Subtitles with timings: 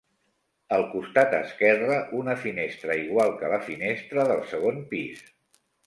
[0.77, 5.27] Al costat esquerre, una finestra igual que la finestra del segon pis.